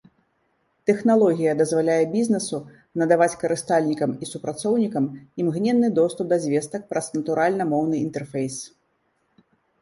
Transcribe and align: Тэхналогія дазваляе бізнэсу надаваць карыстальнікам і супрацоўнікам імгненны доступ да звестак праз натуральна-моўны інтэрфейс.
Тэхналогія 0.89 1.51
дазваляе 1.59 1.97
бізнэсу 2.13 2.57
надаваць 3.01 3.35
карыстальнікам 3.43 4.15
і 4.25 4.29
супрацоўнікам 4.31 5.03
імгненны 5.45 5.93
доступ 6.01 6.25
да 6.33 6.41
звестак 6.47 6.89
праз 6.95 7.13
натуральна-моўны 7.19 7.95
інтэрфейс. 8.05 8.57